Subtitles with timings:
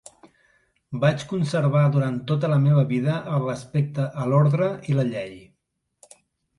[1.03, 5.41] Vaig conservar durant tota la meva vida el respecte a l'ordre i la llei.